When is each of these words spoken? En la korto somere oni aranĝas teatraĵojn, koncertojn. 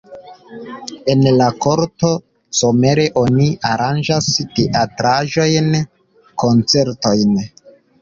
En 1.13 1.21
la 1.41 1.49
korto 1.65 2.09
somere 2.61 3.07
oni 3.25 3.47
aranĝas 3.75 4.33
teatraĵojn, 4.59 5.73
koncertojn. 6.47 7.43